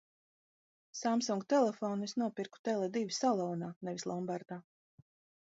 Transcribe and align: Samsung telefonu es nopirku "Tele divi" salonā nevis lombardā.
Samsung 0.99 1.43
telefonu 1.53 2.07
es 2.07 2.15
nopirku 2.21 2.63
"Tele 2.69 2.89
divi" 2.97 3.17
salonā 3.19 3.71
nevis 3.91 4.09
lombardā. 4.15 4.61